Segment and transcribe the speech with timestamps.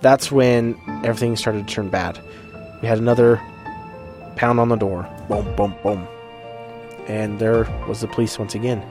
[0.00, 2.20] That's when everything started to turn bad.
[2.82, 3.40] We had another
[4.36, 5.08] pound on the door.
[5.28, 6.06] Boom, boom, boom.
[7.08, 8.82] And there was the police once again.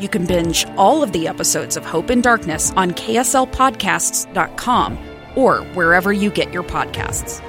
[0.00, 4.98] You can binge all of the episodes of Hope and Darkness on KSLPodcasts.com
[5.34, 7.42] or wherever you get your podcasts.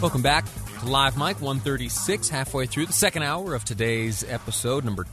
[0.00, 0.46] Welcome back
[0.80, 5.04] to Live Mic 136, halfway through the second hour of today's episode, number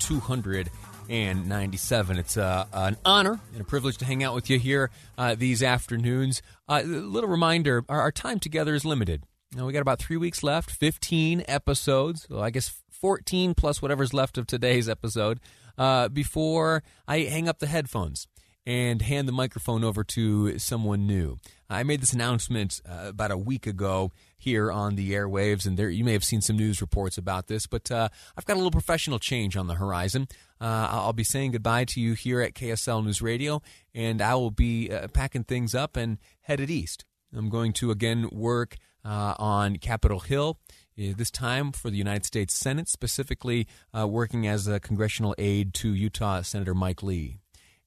[1.09, 2.17] 297.
[2.17, 5.63] It's uh, an honor and a privilege to hang out with you here uh, these
[5.63, 6.43] afternoons.
[6.67, 9.23] Uh, little reminder our, our, time together is limited.
[9.55, 14.13] Know, we got about three weeks left, 15 episodes, well, I guess 14 plus whatever's
[14.13, 15.39] left of today's episode,
[15.79, 18.27] uh, before I hang up the headphones
[18.67, 21.37] and hand the microphone over to someone new.
[21.69, 25.89] I made this announcement uh, about a week ago here on the airwaves, and there
[25.89, 28.71] you may have seen some news reports about this, but uh, I've got a little
[28.71, 30.27] professional change on the horizon.
[30.59, 33.61] Uh, I'll be saying goodbye to you here at KSL News Radio,
[33.93, 37.05] and I will be uh, packing things up and headed east.
[37.35, 40.59] I'm going to again work uh, on Capitol Hill.
[40.99, 45.93] Uh, this time for the United States Senate, specifically working as a congressional aide to
[45.93, 47.37] Utah Senator Mike Lee.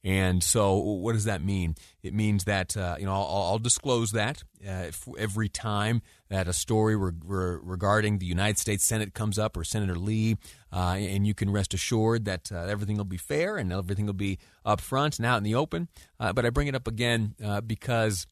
[0.05, 1.77] And so, what does that mean?
[2.03, 6.53] It means that uh, you know I'll, I'll disclose that uh, every time that a
[6.53, 10.39] story re- re- regarding the United States Senate comes up or Senator Lee,
[10.73, 14.13] uh, and you can rest assured that uh, everything will be fair and everything will
[14.13, 15.89] be up front and out in the open.
[16.19, 18.27] Uh, but I bring it up again uh, because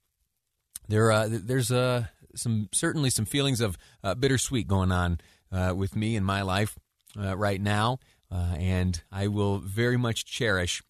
[0.88, 1.68] there there's
[2.34, 3.78] some certainly some feelings of
[4.18, 5.20] bittersweet going on
[5.76, 6.76] with me in my life
[7.14, 10.82] right now, and I will very much cherish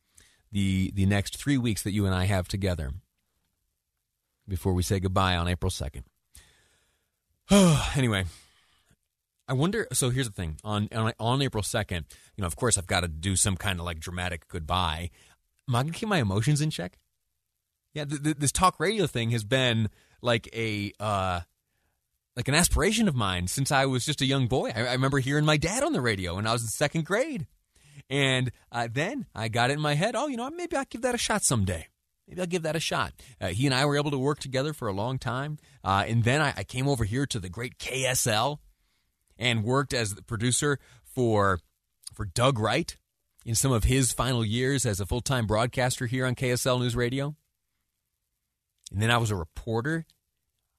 [0.52, 2.92] the the next three weeks that you and I have together
[4.48, 6.04] before we say goodbye on April second.
[7.50, 8.24] anyway,
[9.48, 9.86] I wonder.
[9.92, 12.06] So here's the thing: on on, on April second,
[12.36, 15.10] you know, of course, I've got to do some kind of like dramatic goodbye.
[15.68, 16.98] Am I going to keep my emotions in check?
[17.94, 19.88] Yeah, th- th- this talk radio thing has been
[20.22, 21.40] like a uh,
[22.36, 24.72] like an aspiration of mine since I was just a young boy.
[24.74, 27.46] I, I remember hearing my dad on the radio when I was in second grade.
[28.10, 31.02] And uh, then I got it in my head, oh, you know, maybe I'll give
[31.02, 31.86] that a shot someday.
[32.26, 33.12] Maybe I'll give that a shot.
[33.40, 35.58] Uh, he and I were able to work together for a long time.
[35.84, 38.58] Uh, and then I, I, came over here to the great KSL
[39.38, 41.60] and worked as the producer for,
[42.12, 42.96] for Doug Wright
[43.46, 46.96] in some of his final years as a full time broadcaster here on KSL News
[46.96, 47.36] Radio.
[48.92, 50.04] And then I was a reporter.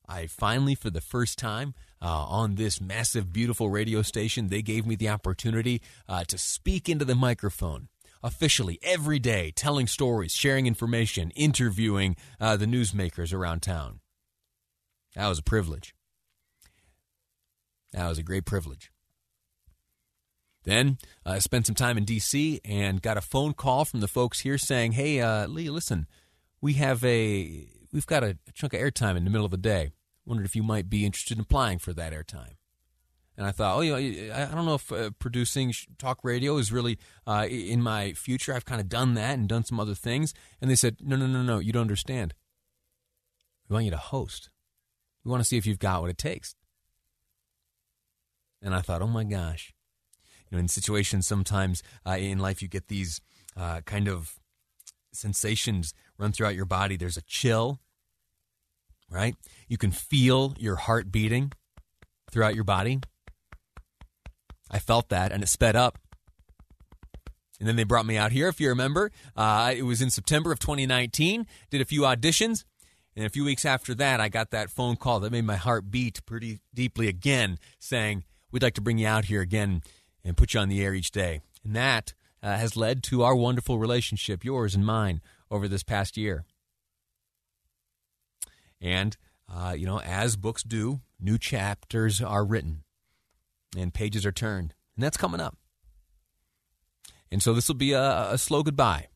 [0.08, 4.48] I finally, for the first time, uh, on this massive, beautiful radio station.
[4.48, 7.88] They gave me the opportunity uh, to speak into the microphone
[8.24, 14.00] officially every day, telling stories, sharing information, interviewing uh, the newsmakers around town.
[15.16, 15.94] That was a privilege.
[17.94, 18.92] That was a great privilege.
[20.64, 22.62] Then I spent some time in D.C.
[22.64, 26.08] and got a phone call from the folks here saying, "Hey, uh, Lee, listen,
[26.62, 29.92] we have a we've got a chunk of airtime in the middle of the day
[30.26, 32.56] wondered if you might be interested in applying for that airtime.
[33.38, 33.92] And I thought, oh, you
[34.28, 38.54] know, I don't know if uh, producing talk radio is really uh, in my future.
[38.54, 40.34] I've kind of done that and done some other things.
[40.62, 42.34] And they said, no, no, no, no, you don't understand.
[43.68, 44.50] We want you to host.
[45.24, 46.56] We want to see if you've got what it takes.
[48.62, 49.74] And I thought, oh my gosh.
[50.50, 53.22] You know, in situations sometimes uh, in life, you get these
[53.58, 54.36] uh, kind of
[55.14, 56.98] sensations run throughout your body.
[56.98, 57.80] There's a chill,
[59.12, 59.36] right?
[59.68, 61.52] You can feel your heart beating
[62.32, 63.02] throughout your body.
[64.72, 66.00] I felt that and it sped up.
[67.60, 69.12] And then they brought me out here, if you remember.
[69.36, 71.46] Uh, it was in September of 2019.
[71.70, 72.64] Did a few auditions.
[73.16, 75.92] And a few weeks after that, I got that phone call that made my heart
[75.92, 79.84] beat pretty deeply again, saying, We'd like to bring you out here again
[80.24, 81.42] and put you on the air each day.
[81.64, 85.22] And that uh, has led to our wonderful relationship, yours and mine,
[85.52, 86.46] over this past year.
[88.82, 89.16] And,
[89.48, 92.84] uh, you know, as books do, new chapters are written
[93.78, 94.74] and pages are turned.
[94.96, 95.58] And that's coming up.
[97.32, 99.08] And so this will be a, a slow goodbye.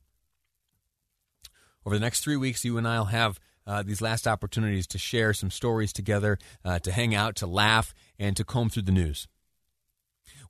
[1.85, 4.97] Over the next three weeks, you and I will have uh, these last opportunities to
[4.97, 8.91] share some stories together, uh, to hang out, to laugh, and to comb through the
[8.91, 9.27] news.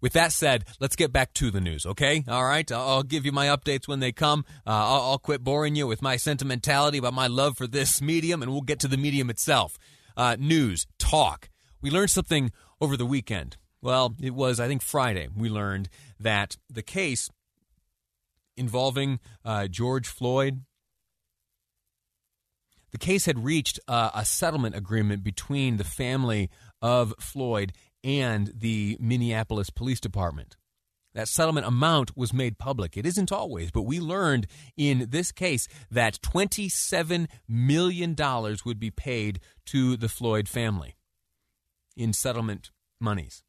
[0.01, 2.23] With that said, let's get back to the news, okay?
[2.27, 4.45] All right, I'll give you my updates when they come.
[4.65, 8.41] Uh, I'll, I'll, quit boring you with my sentimentality about my love for this medium,
[8.41, 9.77] and we'll get to the medium itself.
[10.15, 11.49] Uh, news, talk.
[11.81, 13.57] We learned something over the weekend.
[13.81, 15.27] Well, it was, I think, Friday.
[15.35, 15.89] We learned
[16.19, 17.29] that the case
[18.57, 20.61] involving uh, George Floyd.
[22.91, 26.49] The case had reached uh, a settlement agreement between the family
[26.81, 27.73] of Floyd
[28.05, 30.55] and the Minneapolis Police Department.
[31.15, 32.95] That settlement amount was made public.
[32.95, 34.47] It isn't always, but we learned
[34.77, 38.15] in this case that $27 million
[38.65, 40.95] would be paid to the Floyd family
[41.97, 42.69] in settlement
[42.99, 43.43] monies.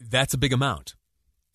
[0.00, 0.94] That's a big amount.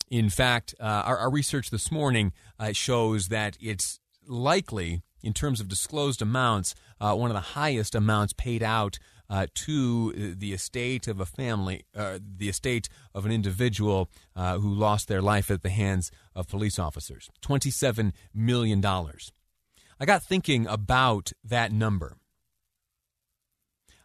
[0.08, 5.60] In fact, uh, our, our, research this morning uh, shows that it's likely, in terms
[5.60, 8.98] of disclosed amounts, uh, one of the highest amounts paid out
[9.32, 14.72] uh, to the estate of a family, uh, the estate of an individual uh, who
[14.72, 17.30] lost their life at the hands of police officers.
[17.40, 18.84] $27 million.
[18.84, 22.18] I got thinking about that number.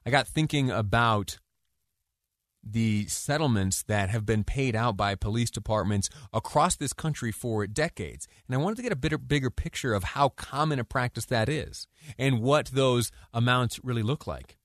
[0.06, 1.40] I got thinking about
[2.64, 8.30] the settlements that have been paid out by police departments across this country for decades.
[8.48, 11.50] And I wanted to get a bit bigger picture of how common a practice that
[11.50, 11.86] is
[12.18, 14.58] and what those amounts really look like.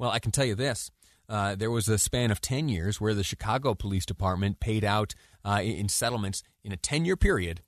[0.00, 0.90] Well, I can tell you this.
[1.28, 5.14] Uh, there was a span of 10 years where the Chicago Police Department paid out
[5.44, 7.60] uh, in settlements in a 10 year period.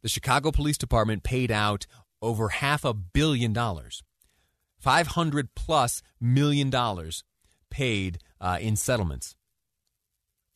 [0.00, 1.86] The Chicago Police Department paid out
[2.22, 4.04] over half a billion dollars,
[4.78, 7.24] 500 plus million dollars
[7.68, 9.34] paid uh, in settlements.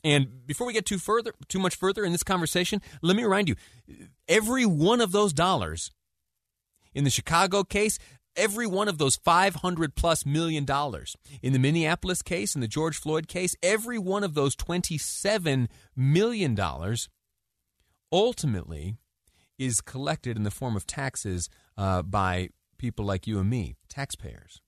[0.05, 3.49] And before we get too further, too much further in this conversation, let me remind
[3.49, 3.56] you:
[4.29, 5.90] every one of those dollars
[6.94, 7.99] in the Chicago case,
[8.37, 12.97] every one of those 500 plus million dollars in the Minneapolis case, in the George
[12.97, 17.09] Floyd case, every one of those 27 million dollars
[18.12, 18.97] ultimately
[19.59, 24.61] is collected in the form of taxes uh, by people like you and me, taxpayers.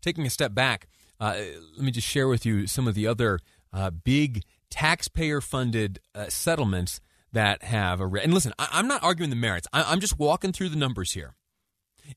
[0.00, 0.88] taking a step back,
[1.20, 1.36] uh,
[1.76, 3.38] let me just share with you some of the other
[3.72, 7.00] uh, big taxpayer funded uh, settlements
[7.32, 8.06] that have a.
[8.06, 10.76] Re- and listen, I- am not arguing the merits, I- am just walking through the
[10.76, 11.34] numbers here.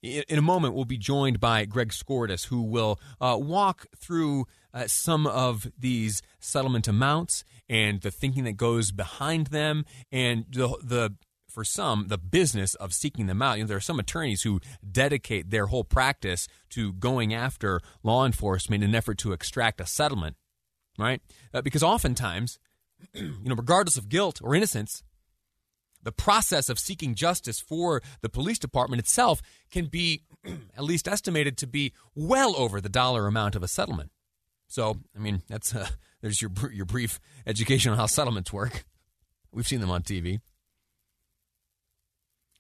[0.01, 4.45] In, in a moment, we'll be joined by Greg Skordas, who will uh, walk through
[4.73, 10.67] uh, some of these settlement amounts and the thinking that goes behind them and the,
[10.83, 11.15] the
[11.51, 13.57] for some, the business of seeking them out.
[13.57, 18.25] You know, there are some attorneys who dedicate their whole practice to going after law
[18.25, 20.37] enforcement in an effort to extract a settlement,
[20.97, 21.21] right?
[21.53, 22.57] Uh, because oftentimes,
[23.13, 25.03] you know, regardless of guilt or innocence,
[26.03, 31.57] the process of seeking justice for the police department itself can be at least estimated
[31.57, 34.11] to be well over the dollar amount of a settlement.
[34.67, 35.87] So, I mean, that's uh,
[36.21, 38.85] there's your your brief education on how settlements work.
[39.51, 40.39] We've seen them on TV.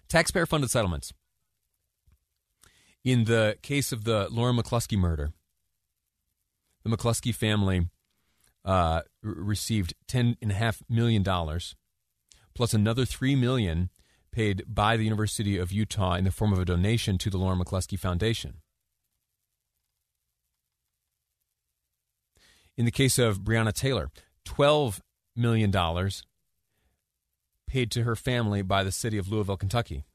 [0.09, 1.13] Taxpayer funded settlements.
[3.03, 5.31] In the case of the Laura McCluskey murder,
[6.83, 7.87] the McCluskey family
[8.65, 11.23] uh, received $10.5 million,
[12.53, 13.89] plus another $3 million
[14.31, 17.59] paid by the University of Utah in the form of a donation to the Lauren
[17.59, 18.55] McCluskey Foundation.
[22.77, 24.09] In the case of Breonna Taylor,
[24.45, 25.01] $12
[25.35, 25.71] million
[27.67, 30.05] paid to her family by the city of Louisville, Kentucky.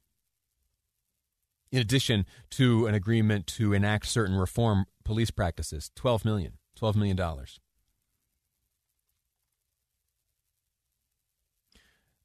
[1.70, 7.16] In addition to an agreement to enact certain reform police practices, 12 million, 12 million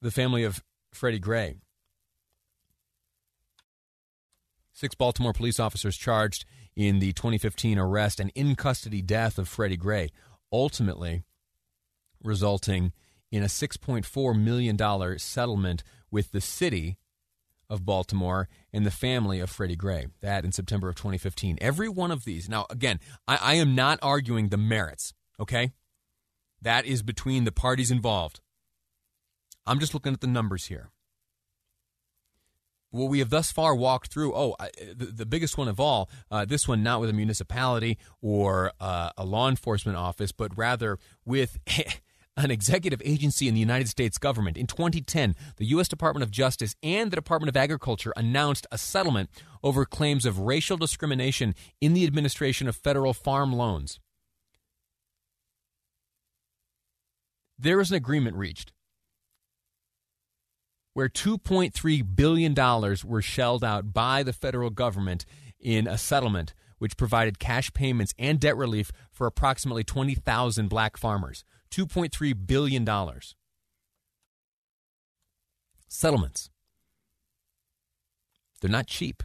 [0.02, 1.56] The family of Freddie Gray.
[4.74, 6.44] Six Baltimore police officers charged
[6.76, 10.10] in the 2015 arrest and in custody death of Freddie Gray,
[10.52, 11.24] ultimately
[12.24, 12.94] resulting
[13.32, 16.98] in a $6.4 million settlement with the city
[17.70, 20.08] of Baltimore and the family of Freddie Gray.
[20.22, 21.58] That in September of 2015.
[21.62, 22.50] Every one of these.
[22.50, 25.72] Now, again, I, I am not arguing the merits, okay?
[26.62, 28.42] That is between the parties involved.
[29.66, 30.90] I'm just looking at the numbers here.
[32.90, 34.56] What we have thus far walked through, oh,
[34.94, 39.12] the, the biggest one of all, uh, this one not with a municipality or uh,
[39.18, 41.58] a law enforcement office, but rather with
[42.38, 44.58] an executive agency in the United States government.
[44.58, 45.88] In 2010, the U.S.
[45.88, 49.30] Department of Justice and the Department of Agriculture announced a settlement
[49.64, 54.00] over claims of racial discrimination in the administration of federal farm loans.
[57.58, 58.74] There is an agreement reached
[60.94, 62.54] where $2.3 billion
[63.06, 65.26] were shelled out by the federal government
[65.60, 71.44] in a settlement which provided cash payments and debt relief for approximately 20,000 black farmers.
[71.70, 72.90] $2.3 billion.
[75.88, 76.50] Settlements.
[78.60, 79.24] They're not cheap.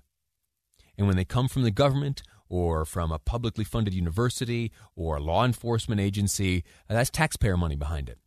[0.98, 5.20] And when they come from the government or from a publicly funded university or a
[5.20, 8.18] law enforcement agency, that's taxpayer money behind it.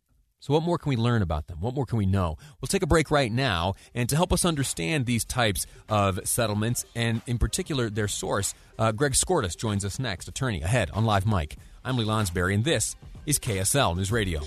[0.42, 1.60] So, what more can we learn about them?
[1.60, 2.38] What more can we know?
[2.60, 3.74] We'll take a break right now.
[3.94, 8.90] And to help us understand these types of settlements, and in particular their source, uh,
[8.92, 11.56] Greg Skordas joins us next, attorney, ahead on Live Mic.
[11.84, 14.40] I'm Lee Lonsberry, and this is KSL News Radio.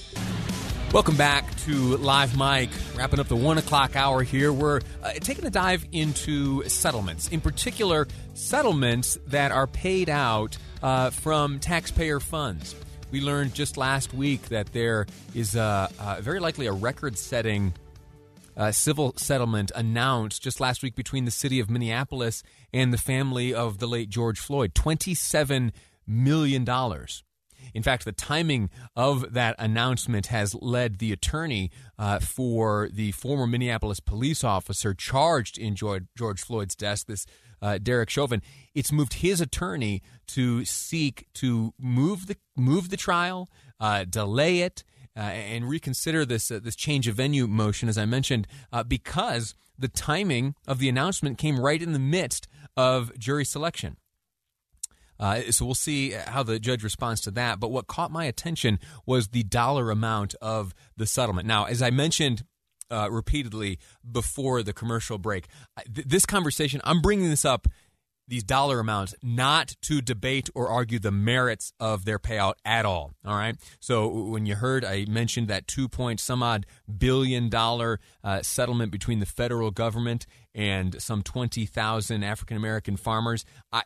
[0.91, 2.71] Welcome back to Live Mic.
[2.95, 4.51] Wrapping up the one o'clock hour here.
[4.51, 11.11] We're uh, taking a dive into settlements, in particular, settlements that are paid out uh,
[11.11, 12.75] from taxpayer funds.
[13.13, 15.05] We learned just last week that there
[15.35, 17.75] is a, a very likely a record setting
[18.57, 22.41] uh, civil settlement announced just last week between the city of Minneapolis
[22.73, 25.73] and the family of the late George Floyd $27
[26.07, 26.67] million.
[27.75, 33.45] In fact, the timing of that announcement has led the attorney uh, for the former
[33.45, 37.27] Minneapolis police officer charged in George, George Floyd's death, this
[37.63, 38.41] uh, Derek Chauvin,
[38.75, 44.83] it's moved his attorney to seek to move the move the trial, uh, delay it,
[45.15, 49.55] uh, and reconsider this uh, this change of venue motion, as I mentioned, uh, because
[49.79, 53.97] the timing of the announcement came right in the midst of jury selection.
[55.19, 57.59] Uh, so we'll see how the judge responds to that.
[57.59, 61.47] But what caught my attention was the dollar amount of the settlement.
[61.47, 62.43] Now, as I mentioned
[62.93, 65.47] uh, repeatedly before the commercial break.
[65.93, 67.67] Th- this conversation, I'm bringing this up,
[68.27, 73.11] these dollar amounts, not to debate or argue the merits of their payout at all.
[73.25, 73.55] All right.
[73.79, 76.65] So when you heard I mentioned that two point some odd
[76.97, 83.43] billion dollar uh, settlement between the federal government and some twenty thousand African American farmers,
[83.73, 83.81] I,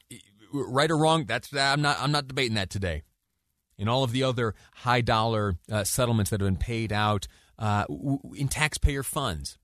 [0.53, 3.01] right or wrong, that's I'm not I'm not debating that today.
[3.79, 7.27] And all of the other high dollar uh, settlements that have been paid out
[7.59, 7.85] uh,
[8.35, 9.57] in taxpayer funds.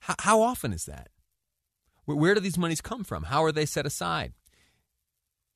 [0.00, 1.08] How, how often is that?
[2.04, 3.24] Where, where do these monies come from?
[3.24, 4.32] How are they set aside?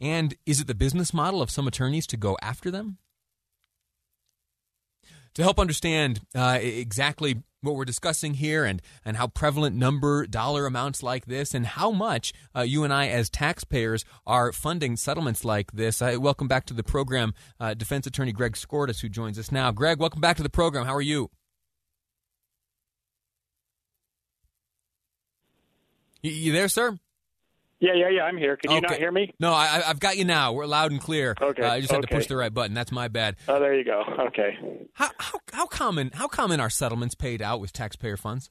[0.01, 2.99] And is it the business model of some attorneys to go after them?
[5.35, 10.67] To help understand uh, exactly what we're discussing here and, and how prevalent number dollar
[10.67, 15.45] amounts like this and how much uh, you and I as taxpayers are funding settlements
[15.45, 16.01] like this.
[16.01, 19.73] I welcome back to the program uh, defense attorney Greg Skordas who joins us now.
[19.73, 20.87] Greg, welcome back to the program.
[20.87, 21.31] How are you?
[26.23, 26.99] You, you there, sir?
[27.81, 28.23] Yeah, yeah, yeah.
[28.23, 28.57] I'm here.
[28.57, 28.87] Can you okay.
[28.89, 29.33] not hear me?
[29.39, 30.53] No, I, have got you now.
[30.53, 31.37] We're loud and clear.
[31.41, 31.63] Okay.
[31.63, 32.09] Uh, I just had okay.
[32.09, 32.75] to push the right button.
[32.75, 33.37] That's my bad.
[33.47, 34.03] Oh, there you go.
[34.29, 34.59] Okay.
[34.95, 38.51] How, how how common how common are settlements paid out with taxpayer funds?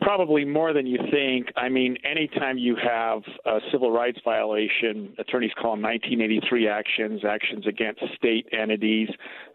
[0.00, 1.46] Probably more than you think.
[1.56, 7.66] I mean, anytime you have a civil rights violation, attorneys call them 1983 actions, actions
[7.66, 9.08] against state entities,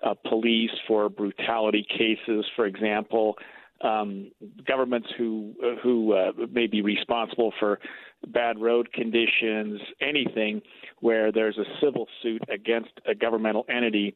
[0.03, 3.36] uh, police for brutality cases, for example
[3.84, 4.32] um,
[4.68, 7.80] governments who who uh, may be responsible for
[8.28, 10.62] bad road conditions, anything
[11.00, 14.16] where there's a civil suit against a governmental entity,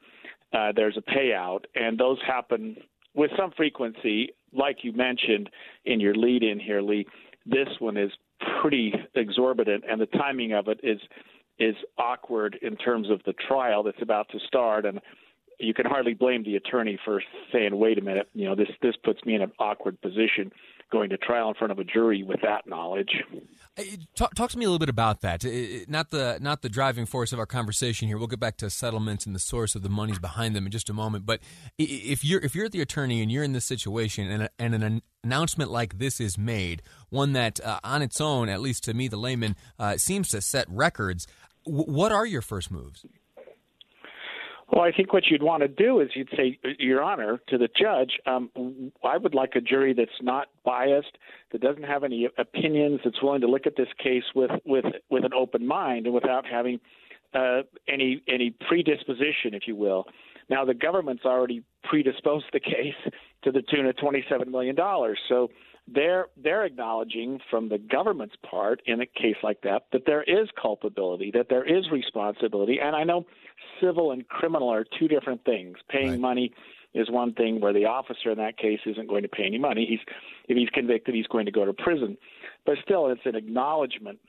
[0.53, 2.77] uh, there's a payout, and those happen
[3.15, 5.50] with some frequency, like you mentioned
[5.86, 7.05] in your lead in here, Lee.
[7.45, 8.12] This one is
[8.62, 11.00] pretty exorbitant, and the timing of it is
[11.57, 15.00] is awkward in terms of the trial that's about to start and
[15.59, 17.21] you can hardly blame the attorney for
[17.51, 20.51] saying, "Wait a minute, you know this this puts me in an awkward position
[20.91, 23.09] going to trial in front of a jury with that knowledge."
[24.15, 25.43] Talk, talk to me a little bit about that.
[25.89, 28.17] Not the not the driving force of our conversation here.
[28.17, 30.89] We'll get back to settlements and the source of the monies behind them in just
[30.89, 31.25] a moment.
[31.25, 31.41] But
[31.77, 35.71] if you're if you're the attorney and you're in this situation and, and an announcement
[35.71, 39.17] like this is made, one that uh, on its own, at least to me, the
[39.17, 41.27] layman, uh, seems to set records.
[41.65, 43.05] What are your first moves?
[44.72, 47.69] Well, I think what you'd want to do is you'd say, Your Honor, to the
[47.79, 48.50] judge, um,
[49.03, 51.17] I would like a jury that's not biased,
[51.51, 55.24] that doesn't have any opinions, that's willing to look at this case with with with
[55.24, 56.79] an open mind and without having
[57.36, 60.05] uh, any any predisposition, if you will.
[60.50, 62.95] Now, the government's already predisposed the case
[63.43, 65.50] to the tune of twenty-seven million dollars, so
[65.87, 70.49] they're they're acknowledging from the government's part in a case like that that there is
[70.59, 73.25] culpability, that there is responsibility, and I know
[73.81, 75.77] civil and criminal are two different things.
[75.89, 76.19] Paying right.
[76.19, 76.53] money
[76.95, 79.85] is one thing where the officer in that case isn't going to pay any money.
[79.87, 79.99] He's
[80.47, 82.17] if he's convicted, he's going to go to prison.
[82.65, 84.19] But still, it's an acknowledgement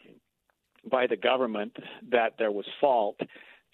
[0.91, 1.75] by the government
[2.11, 3.19] that there was fault,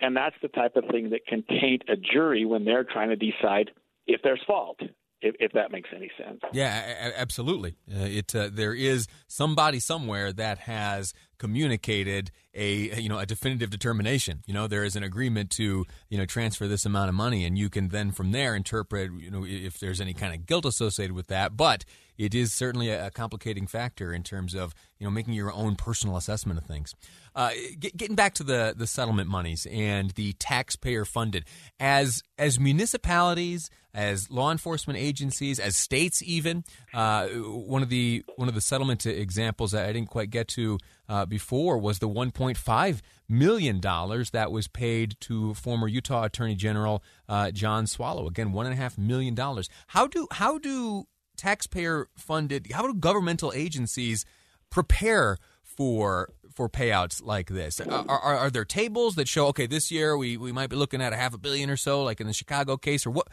[0.00, 3.16] and that's the type of thing that can taint a jury when they're trying to
[3.16, 3.70] decide
[4.06, 4.78] if there's fault
[5.22, 6.40] if, if that makes any sense.
[6.52, 7.76] Yeah, absolutely.
[7.90, 13.70] Uh, it uh, there is somebody somewhere that has communicated a you know a definitive
[13.70, 14.42] determination.
[14.46, 17.56] You know, there is an agreement to you know transfer this amount of money, and
[17.56, 21.14] you can then from there interpret you know if there's any kind of guilt associated
[21.14, 21.56] with that.
[21.56, 21.84] But
[22.18, 26.16] it is certainly a complicating factor in terms of you know making your own personal
[26.16, 26.94] assessment of things.
[27.34, 31.44] Uh, get, getting back to the the settlement monies and the taxpayer funded
[31.80, 38.48] as as municipalities, as law enforcement agencies, as states, even uh, one of the one
[38.48, 40.78] of the settlement examples that I didn't quite get to
[41.08, 47.02] uh, before was the 1.5 million dollars that was paid to former Utah Attorney General
[47.28, 48.26] uh, John Swallow.
[48.26, 49.68] Again, one and a half million dollars.
[49.88, 51.06] How do how do
[51.42, 52.68] taxpayer funded?
[52.72, 54.24] How do governmental agencies
[54.70, 57.80] prepare for for payouts like this?
[57.80, 61.02] Are, are, are, there tables that show okay, this year we, we might be looking
[61.02, 63.28] at a half a billion or so, like in the Chicago case, or what?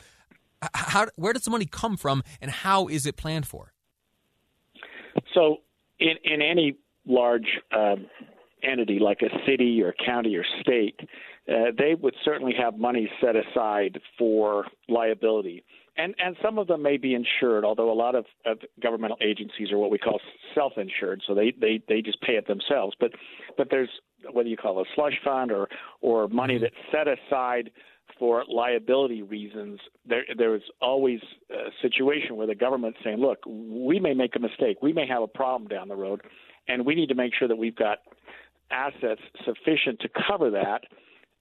[0.73, 3.73] How where does the money come from, and how is it planned for?
[5.33, 5.57] So,
[5.99, 8.07] in in any large um,
[8.63, 10.99] entity like a city or county or state,
[11.47, 15.63] uh, they would certainly have money set aside for liability
[15.99, 19.71] and and some of them may be insured, although a lot of, of governmental agencies
[19.71, 20.19] are what we call
[20.55, 22.95] self-insured, so they, they they just pay it themselves.
[22.99, 23.11] But
[23.57, 23.89] but there's
[24.31, 25.67] whether you call it a slush fund or
[26.01, 26.63] or money mm-hmm.
[26.63, 27.71] that's set aside
[28.17, 29.79] for liability reasons.
[30.07, 31.19] There there is always
[31.51, 35.21] a situation where the government's saying, look, we may make a mistake, we may have
[35.21, 36.21] a problem down the road,
[36.67, 37.99] and we need to make sure that we've got
[38.71, 40.83] assets sufficient to cover that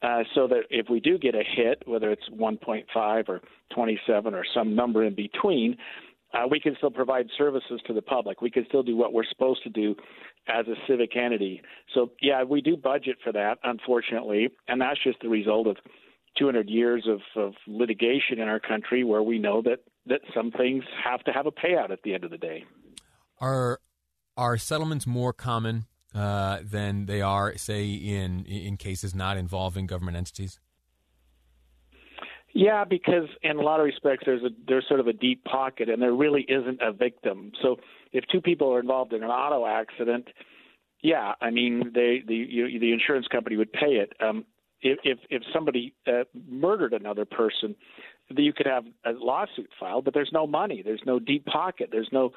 [0.02, 3.40] uh, so that if we do get a hit, whether it's 1.5 or
[3.75, 5.76] 27 or some number in between,
[6.35, 8.40] uh, we can still provide services to the public.
[8.43, 9.97] We can still do what we're supposed to do
[10.47, 11.62] as a civic entity.
[11.95, 15.76] So, yeah, we do budget for that, unfortunately, and that's just the result of
[16.38, 20.85] 200 years of, of litigation in our country where we know that, that some things
[21.02, 22.64] have to have a payout at the end of the day.
[23.40, 23.81] Are
[24.37, 25.87] are settlements more common
[26.18, 30.58] uh, than they are, say, in in cases not involving government entities?
[32.52, 35.88] Yeah, because in a lot of respects, there's a there's sort of a deep pocket,
[35.88, 37.52] and there really isn't a victim.
[37.62, 37.76] So
[38.12, 40.28] if two people are involved in an auto accident,
[41.02, 44.12] yeah, I mean, they the you, the insurance company would pay it.
[44.21, 44.45] Um,
[44.80, 47.76] if if, if somebody uh, murdered another person,
[48.30, 52.08] you could have a lawsuit filed, but there's no money, there's no deep pocket, there's
[52.12, 52.32] no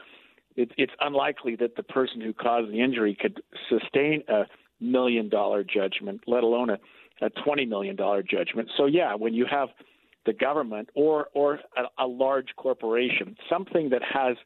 [0.56, 4.44] it, it's unlikely that the person who caused the injury could sustain a
[4.80, 6.78] million dollar judgment, let alone a,
[7.26, 8.70] a twenty million dollar judgment.
[8.78, 9.70] So yeah, when you have
[10.26, 14.38] the government or or a, a large corporation, something that has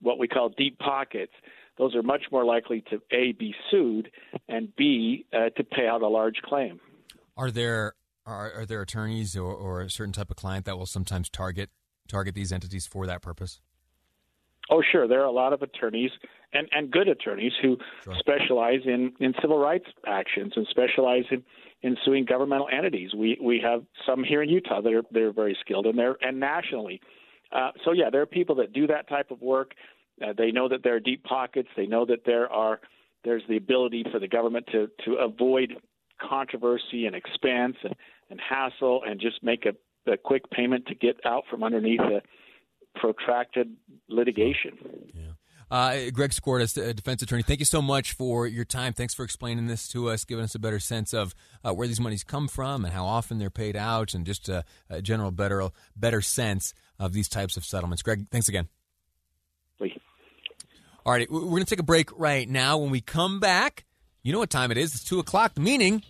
[0.00, 1.32] what we call deep pockets,
[1.76, 4.10] those are much more likely to a be sued
[4.48, 6.80] and b uh, to pay out a large claim.
[7.36, 7.94] Are there
[8.26, 11.70] are, are there attorneys or, or a certain type of client that will sometimes target
[12.08, 13.60] target these entities for that purpose?
[14.70, 15.08] Oh, sure.
[15.08, 16.10] There are a lot of attorneys
[16.52, 18.14] and, and good attorneys who sure.
[18.18, 21.42] specialize in, in civil rights actions and specialize in,
[21.82, 23.10] in suing governmental entities.
[23.14, 26.40] We we have some here in Utah that are they're very skilled and they're and
[26.40, 27.00] nationally.
[27.52, 29.72] Uh, so yeah, there are people that do that type of work.
[30.22, 31.68] Uh, they know that there are deep pockets.
[31.76, 32.80] They know that there are
[33.24, 35.74] there's the ability for the government to to avoid
[36.20, 37.94] controversy and expense and,
[38.30, 42.20] and hassle and just make a, a quick payment to get out from underneath the
[42.98, 43.76] protracted
[44.08, 44.78] litigation.
[45.14, 45.22] Yeah.
[45.70, 48.94] Uh, Greg a defense attorney, thank you so much for your time.
[48.94, 52.00] Thanks for explaining this to us, giving us a better sense of uh, where these
[52.00, 55.68] monies come from and how often they're paid out, and just a, a general better
[55.94, 58.02] better sense of these types of settlements.
[58.02, 58.68] Greg, thanks again.
[59.76, 59.92] Please.
[61.04, 62.78] All right, we're going to take a break right now.
[62.78, 63.84] When we come back,
[64.22, 64.94] you know what time it is.
[64.94, 66.02] It's 2 o'clock, meaning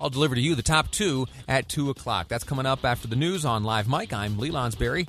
[0.00, 2.28] I'll deliver to you the top two at 2 o'clock.
[2.28, 4.12] That's coming up after the news on Live Mic.
[4.12, 5.08] I'm Lee Lonsberry,